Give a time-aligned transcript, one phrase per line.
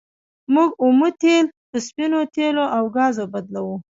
[0.53, 3.75] موږ اومه تیل په سپینو تیلو او ګازو بدلوو.